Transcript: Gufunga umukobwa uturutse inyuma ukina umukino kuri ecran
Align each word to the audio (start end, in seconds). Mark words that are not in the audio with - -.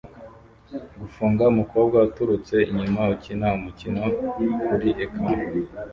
Gufunga 0.99 1.43
umukobwa 1.53 1.97
uturutse 2.07 2.55
inyuma 2.71 3.01
ukina 3.13 3.47
umukino 3.57 4.03
kuri 4.65 4.87
ecran 5.03 5.39